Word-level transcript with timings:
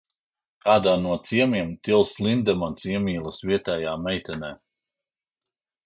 Kādā 0.67 0.93
no 1.01 1.17
ciemiem 1.31 1.69
Tils 1.89 2.15
Lindemans 2.29 2.89
iemīlas 2.95 3.45
vietējā 3.53 3.97
meitenē. 4.09 4.55